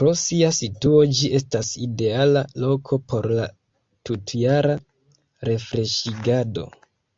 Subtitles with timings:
[0.00, 3.50] Pro sia situo ĝi estas ideala loko por la
[4.12, 4.80] tutjara
[5.52, 6.74] refreŝigado.